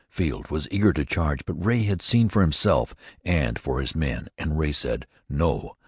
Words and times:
Field 0.09 0.47
was 0.49 0.67
eager 0.71 0.91
to 0.93 1.05
charge, 1.05 1.45
but 1.45 1.63
Ray 1.63 1.83
had 1.83 2.01
seen 2.01 2.27
for 2.27 2.41
himself 2.41 2.95
and 3.23 3.59
for 3.59 3.79
his 3.79 3.93
men, 3.93 4.29
and 4.35 4.57
Ray 4.57 4.71
said, 4.71 5.05
no. 5.29 5.75